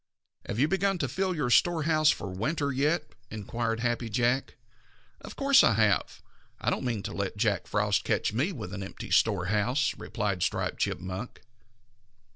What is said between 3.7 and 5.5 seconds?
Happy Jack. "Of